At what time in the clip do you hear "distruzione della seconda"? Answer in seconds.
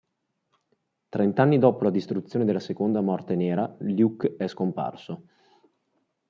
1.91-3.01